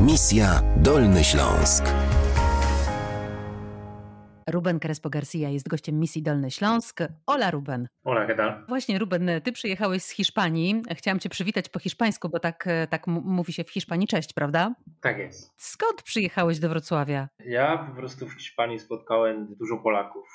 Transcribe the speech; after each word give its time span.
Misja 0.00 0.60
Dolny 0.76 1.24
Śląsk. 1.24 1.84
Ruben 4.50 4.80
Crespo 4.80 5.10
Garcia 5.10 5.48
jest 5.48 5.68
gościem 5.68 6.00
misji 6.00 6.22
Dolny 6.22 6.50
Śląsk. 6.50 7.00
Ola 7.26 7.50
Ruben. 7.50 7.88
Hola, 8.04 8.26
¿qué 8.26 8.36
tal? 8.36 8.64
Właśnie 8.68 8.98
Ruben, 8.98 9.30
ty 9.44 9.52
przyjechałeś 9.52 10.02
z 10.02 10.10
Hiszpanii. 10.10 10.82
Chciałam 10.94 11.18
cię 11.20 11.28
przywitać 11.28 11.68
po 11.68 11.78
hiszpańsku, 11.78 12.28
bo 12.28 12.38
tak, 12.40 12.68
tak 12.90 13.06
mówi 13.06 13.52
się 13.52 13.64
w 13.64 13.70
Hiszpanii 13.70 14.06
cześć, 14.06 14.32
prawda? 14.32 14.74
Tak 15.00 15.18
jest. 15.18 15.52
Skąd 15.56 16.02
przyjechałeś 16.02 16.58
do 16.58 16.68
Wrocławia? 16.68 17.28
Ja 17.46 17.78
po 17.78 17.96
prostu 17.96 18.26
w 18.28 18.32
Hiszpanii 18.32 18.78
spotkałem 18.78 19.54
dużo 19.54 19.76
Polaków, 19.76 20.28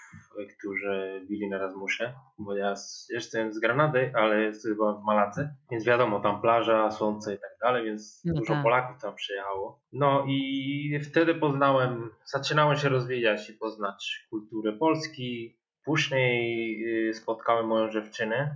którzy 0.58 1.26
byli 1.30 1.50
na 1.50 1.58
Erasmusie, 1.58 2.14
bo 2.40 2.56
ja 2.56 2.74
jestem 3.10 3.54
z 3.54 3.60
Granady, 3.60 4.12
ale 4.16 4.52
byłem 4.76 5.02
w 5.02 5.04
Maladze, 5.04 5.56
więc 5.72 5.86
wiadomo, 5.86 6.20
tam 6.20 6.42
plaża, 6.42 6.92
słońce 6.92 7.36
i 7.36 7.38
tak 7.38 7.52
dalej, 7.62 7.86
więc 7.86 8.22
No 8.26 8.34
dużo 8.34 8.54
tak. 8.54 8.64
Polaków 8.64 9.02
tam 9.02 9.16
przyjechało. 9.16 9.80
No 9.94 10.26
i 10.28 11.00
wtedy 11.04 11.36
poznałem, 11.36 12.10
zaczynałem 12.26 12.78
się 12.78 12.90
rozwijać 12.90 13.50
i 13.50 13.54
poznać 13.54 14.28
kulturę 14.30 14.74
Polski. 14.74 15.58
Później 15.86 17.10
y, 17.10 17.14
spotkałem 17.14 17.68
moją 17.68 17.90
dziewczynę, 17.92 18.56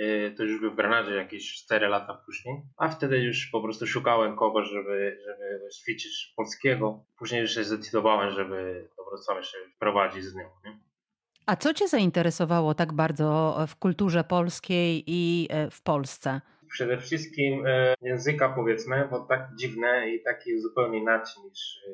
y, 0.00 0.34
to 0.36 0.42
już 0.42 0.60
był 0.60 0.70
w 0.70 0.76
Granadzie 0.76 1.14
jakieś 1.14 1.54
4 1.54 1.88
lata 1.88 2.22
później, 2.26 2.62
a 2.76 2.88
wtedy 2.88 3.18
już 3.18 3.46
po 3.46 3.62
prostu 3.62 3.86
szukałem 3.86 4.36
kogoś, 4.36 4.68
żeby, 4.68 5.18
żeby 5.26 5.68
ćwiczyć 5.80 6.32
polskiego. 6.36 7.04
Później 7.18 7.40
już 7.40 7.54
się 7.54 7.64
zdecydowałem, 7.64 8.30
żeby 8.30 8.88
do 8.96 9.04
Wrocławia 9.04 9.42
się 9.42 9.58
wprowadzić 9.76 10.24
z 10.24 10.34
nią. 10.34 10.44
Nie? 10.64 10.78
A 11.46 11.56
co 11.56 11.74
cię 11.74 11.88
zainteresowało 11.88 12.74
tak 12.74 12.92
bardzo 12.92 13.56
w 13.68 13.76
kulturze 13.76 14.24
polskiej 14.24 15.04
i 15.06 15.48
e, 15.50 15.70
w 15.70 15.82
Polsce? 15.82 16.40
Przede 16.68 16.98
wszystkim 16.98 17.66
e, 17.66 17.94
języka 18.02 18.48
powiedzmy, 18.48 19.08
bo 19.10 19.20
tak 19.20 19.48
dziwne 19.58 20.10
i 20.10 20.22
taki 20.22 20.60
zupełnie 20.60 20.98
inaczej 20.98 21.42
niż 21.44 21.80
e, 21.88 21.90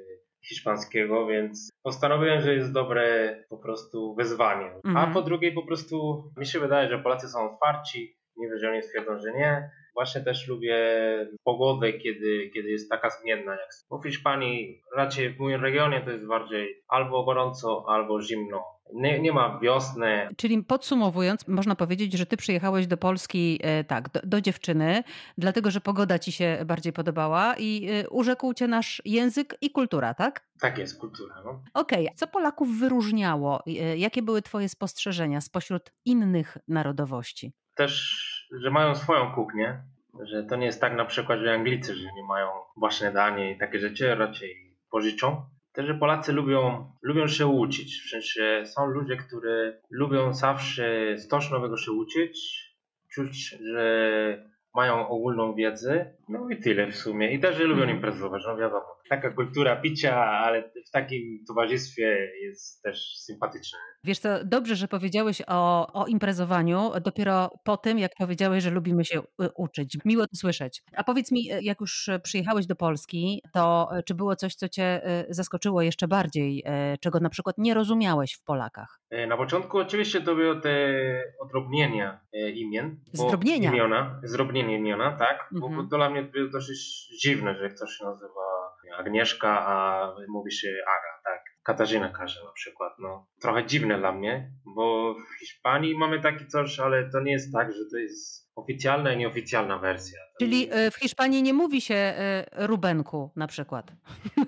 hiszpańskiego, 0.48 1.27
więc 1.27 1.70
postanowiłem, 1.83 2.41
że 2.41 2.55
jest 2.55 2.73
dobre 2.73 3.36
po 3.48 3.58
prostu 3.58 4.14
wyzwanie. 4.14 4.70
A 4.84 4.89
Mhm. 4.89 5.12
po 5.12 5.23
drugie 5.23 5.53
po 5.53 5.62
prostu 5.67 6.25
mi 6.36 6.47
się 6.47 6.61
wydaje, 6.61 6.89
że 6.89 6.98
Polacy 6.98 7.28
są 7.28 7.53
otwarci, 7.53 8.19
nie 8.36 8.48
wiem, 8.48 8.58
że 8.58 8.70
oni 8.70 8.83
stwierdzą, 8.83 9.19
że 9.19 9.33
nie. 9.33 9.70
Właśnie 9.99 10.21
też 10.21 10.49
lubię 10.49 10.77
pogodę, 11.45 11.93
kiedy, 11.93 12.51
kiedy 12.55 12.71
jest 12.71 12.91
taka 12.91 13.11
zmienna. 13.11 13.53
Jak 13.53 14.01
w 14.03 14.07
Hiszpanii, 14.07 14.83
raczej 14.97 15.35
w 15.35 15.39
moim 15.39 15.63
regionie 15.63 16.01
to 16.01 16.11
jest 16.11 16.27
bardziej 16.27 16.83
albo 16.89 17.25
gorąco, 17.25 17.85
albo 17.89 18.23
zimno. 18.23 18.65
Nie, 18.95 19.21
nie 19.21 19.33
ma 19.33 19.59
wiosny, 19.63 20.29
Czyli 20.37 20.63
podsumowując, 20.63 21.49
można 21.49 21.77
powiedzieć, 21.77 22.13
że 22.13 22.27
ty 22.27 22.37
przyjechałeś 22.37 22.87
do 22.87 22.97
Polski 22.97 23.61
e, 23.63 23.85
tak, 23.85 24.13
do, 24.13 24.21
do 24.25 24.41
dziewczyny, 24.41 25.03
dlatego 25.39 25.71
że 25.71 25.81
pogoda 25.81 26.19
ci 26.19 26.33
się 26.33 26.59
bardziej 26.67 26.93
podobała 26.93 27.55
i 27.59 27.89
e, 27.91 28.09
urzekł 28.09 28.55
cię 28.55 28.69
nasz 28.69 29.03
język 29.05 29.57
i 29.61 29.71
kultura, 29.71 30.15
tak? 30.15 30.49
tak 30.61 30.79
jest 30.79 31.01
kultura. 31.01 31.35
No. 31.45 31.63
Okej, 31.75 32.09
co 32.17 32.27
Polaków 32.27 32.79
wyróżniało? 32.79 33.63
E, 33.67 33.99
Jakie 33.99 34.23
były 34.23 34.43
twoje 34.43 34.69
spostrzeżenia 34.69 35.41
spośród 35.41 35.93
innych 36.05 36.59
narodowości? 36.69 37.53
też, 37.79 37.95
że 38.63 38.71
mają 38.71 38.95
swoją 38.95 39.33
kuchnię, 39.33 39.83
że 40.23 40.45
to 40.45 40.57
nie 40.57 40.67
jest 40.67 40.81
tak 40.81 40.97
na 40.97 41.05
przykład, 41.05 41.41
że 41.41 41.55
Anglicy, 41.55 41.95
że 41.95 42.13
nie 42.17 42.25
mają 42.25 42.49
własne 42.77 43.13
danie 43.13 43.53
i 43.53 43.59
takie 43.59 43.79
rzeczy, 43.79 44.15
raczej 44.15 44.77
pożyczą. 44.91 45.45
Też, 45.73 45.87
że 45.87 45.95
Polacy 45.95 46.33
lubią, 46.33 46.93
lubią 47.03 47.29
się 47.29 47.47
uczyć, 47.47 48.03
w 48.07 48.11
sensie 48.11 48.65
są 48.67 48.87
ludzie, 48.87 49.17
którzy 49.17 49.81
lubią 49.91 50.35
zawsze 50.35 51.17
coś 51.31 51.51
nowego 51.51 51.77
się 51.77 51.93
uczyć, 51.93 52.65
czuć, 53.13 53.57
że 53.73 54.51
mają 54.79 55.09
ogólną 55.09 55.55
wiedzę, 55.55 56.15
no 56.29 56.48
i 56.51 56.57
tyle 56.57 56.87
w 56.93 56.97
sumie. 56.97 57.33
I 57.33 57.41
też, 57.41 57.59
lubią 57.59 57.83
Mhm. 57.83 57.97
imprezować, 57.97 58.43
no 58.47 58.57
wiadomo. 58.57 58.87
Taka 59.09 59.31
kultura 59.31 59.77
picia, 59.77 60.17
ale 60.17 60.70
w 60.87 60.91
takim 60.91 61.45
towarzystwie 61.48 62.33
jest 62.43 62.83
też 62.83 63.17
sympatyczna. 63.17 63.79
Wiesz 64.05 64.19
co, 64.19 64.45
dobrze, 64.45 64.77
że 64.77 64.89
powiedziałeś 64.89 65.42
o, 65.47 65.92
o 65.92 66.07
imprezowaniu 66.07 66.91
dopiero 67.05 67.51
po 67.64 67.77
tym, 67.77 67.98
jak 67.98 68.13
powiedziałeś, 68.19 68.64
że 68.64 68.70
lubimy 68.70 69.05
się 69.05 69.20
uczyć. 69.57 69.98
Miło 70.05 70.27
to 70.27 70.36
słyszeć. 70.36 70.83
A 70.97 71.05
powiedz 71.05 71.33
mi, 71.33 71.45
jak 71.61 71.81
już 71.81 72.11
przyjechałeś 72.23 72.67
do 72.67 72.77
Polski, 72.77 73.42
to 73.52 73.89
y, 73.98 74.02
czy 74.02 74.14
było 74.14 74.36
coś, 74.36 74.55
co 74.55 74.69
cię 74.69 75.11
y, 75.29 75.35
zaskoczyło 75.35 75.83
jeszcze 75.83 76.08
bardziej, 76.08 76.64
y, 76.95 76.98
czego 76.98 77.20
na 77.20 77.29
przykład 77.31 77.58
nie 77.58 77.75
rozumiałeś 77.75 78.35
w 78.35 78.45
Polakach? 78.45 78.98
E, 79.11 79.27
Na 79.27 79.36
początku 79.36 79.79
oczywiście 79.79 80.20
to 80.20 80.35
były 80.35 80.61
te 80.61 80.79
odrobnienia 81.41 82.20
e, 82.33 82.51
imion. 82.51 82.96
bo- 83.17 83.23
Zdrobnienia. 83.29 83.70
Imiona, 83.73 84.20
zdrobnienie 84.24 84.77
imiona, 84.79 85.17
tak. 85.19 85.48
Bo 85.52 85.67
Mhm. 85.67 85.89
to 85.89 85.96
dla 85.96 86.11
mnie 86.11 86.23
było 86.23 86.48
dosyć 86.51 87.07
dziwne, 87.23 87.55
że 87.55 87.69
ktoś 87.69 87.91
się 87.91 88.05
nazywa 88.05 88.69
Agnieszka, 88.98 89.67
a 89.67 90.07
mówi 90.29 90.52
się 90.52 90.69
Aga, 90.69 91.23
tak. 91.35 91.45
Katarzyna 91.63 92.08
każe 92.08 92.45
na 92.45 92.52
przykład, 92.52 92.92
no. 92.98 93.27
Trochę 93.41 93.67
dziwne 93.67 93.98
dla 93.98 94.13
mnie, 94.13 94.51
bo 94.77 95.14
w 95.14 95.39
Hiszpanii 95.39 95.98
mamy 95.98 96.20
taki 96.20 96.46
coś, 96.46 96.80
ale 96.80 97.11
to 97.11 97.20
nie 97.20 97.33
jest 97.33 97.52
tak, 97.52 97.73
że 97.73 97.80
to 97.92 97.96
jest 97.98 98.48
oficjalna 98.57 99.13
i 99.13 99.17
nieoficjalna 99.17 99.79
wersja. 99.79 100.19
Czyli 100.39 100.73
y, 100.75 100.90
w 100.90 100.96
Hiszpanii 100.96 101.42
nie 101.42 101.55
mówi 101.55 101.80
się 101.80 102.14
Rubenku 102.57 103.30
na 103.36 103.46
przykład. 103.46 103.92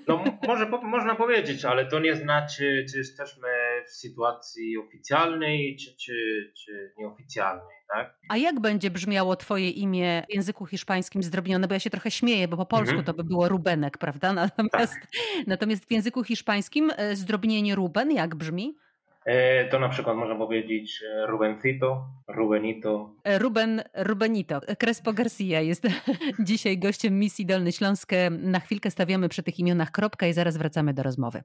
No, 0.08 0.24
może 0.46 0.66
po, 0.66 0.82
można 0.82 1.14
powiedzieć, 1.14 1.64
ale 1.64 1.86
to 1.86 1.98
nie 2.00 2.16
znaczy, 2.16 2.86
czy 2.92 2.98
jesteśmy 2.98 3.48
w 3.88 3.90
sytuacji 3.90 4.78
oficjalnej, 4.78 5.76
czy, 5.76 5.96
czy, 5.96 6.12
czy 6.64 6.92
nieoficjalnej, 6.98 7.76
tak? 7.94 8.14
A 8.28 8.36
jak 8.36 8.60
będzie 8.60 8.90
brzmiało 8.90 9.36
twoje 9.36 9.70
imię 9.70 10.22
w 10.30 10.34
języku 10.34 10.66
hiszpańskim 10.66 11.22
zdrobnione? 11.22 11.68
Bo 11.68 11.74
ja 11.74 11.80
się 11.80 11.90
trochę 11.90 12.10
śmieję, 12.10 12.48
bo 12.48 12.56
po 12.56 12.66
polsku 12.66 12.90
Mhm. 12.98 13.04
to 13.04 13.14
by 13.14 13.24
było 13.24 13.48
Rubenek, 13.48 13.98
prawda? 13.98 14.32
Natomiast, 14.60 14.96
natomiast 15.46 15.84
w 15.84 15.92
języku 15.92 16.24
hiszpańskim 16.24 16.90
y, 16.90 17.16
zdrobnienie 17.16 17.74
Ruben 17.74 18.10
jak 18.12 18.34
brzmi? 18.34 18.76
E, 19.24 19.68
to 19.68 19.78
na 19.80 19.88
przykład 19.88 20.16
można 20.16 20.34
powiedzieć 20.36 21.02
e, 21.02 21.26
Rubencito, 21.26 22.06
Rubenito. 22.28 23.14
E, 23.24 23.38
Ruben 23.38 23.82
Rubenito. 23.94 24.60
Crespo 24.78 25.12
Garcia 25.12 25.60
jest 25.60 25.82
dzisiaj 26.48 26.78
gościem 26.78 27.18
misji 27.18 27.46
Dolny 27.46 27.72
Śląsk. 27.72 28.10
Na 28.30 28.60
chwilkę 28.60 28.90
stawiamy 28.90 29.28
przy 29.28 29.42
tych 29.42 29.58
imionach 29.58 29.90
kropkę 29.90 30.28
i 30.28 30.32
zaraz 30.32 30.56
wracamy 30.56 30.94
do 30.94 31.02
rozmowy. 31.02 31.42